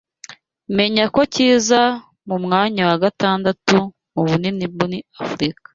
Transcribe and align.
menya 0.77 1.03
ko 1.13 1.21
kiza 1.33 1.81
ku 2.27 2.35
mwanya 2.43 2.83
wa 2.89 2.97
gatandatu 3.03 3.77
mu 4.13 4.21
bunini 4.27 4.65
muri 4.77 4.97
Afurika 5.21 5.67